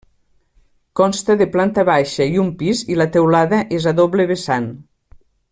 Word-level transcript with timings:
Consta 0.99 1.35
de 1.41 1.47
planta 1.55 1.83
baixa 1.91 2.27
i 2.37 2.41
un 2.45 2.49
pis 2.63 2.81
i 2.95 2.97
la 3.03 3.07
teulada 3.17 3.61
és 3.79 3.87
a 3.93 3.95
doble 4.01 4.27
vessant. 4.35 4.69